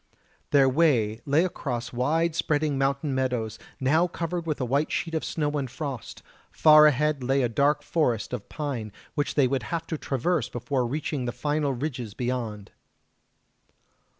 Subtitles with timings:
[0.49, 5.23] Their way lay across wide spreading mountain meadows, now covered with a white sheet of
[5.23, 9.85] snow and frost; far ahead lay a dark forest of pine which they would have
[9.85, 12.71] to traverse before reaching the final ridges beyond.